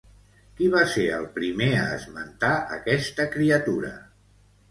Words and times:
Qui 0.59 0.69
va 0.75 0.79
ser 0.93 1.03
el 1.17 1.25
primer 1.35 1.67
a 1.81 1.83
esmentar 1.97 2.51
aquesta 2.79 3.27
criatura? 3.37 3.93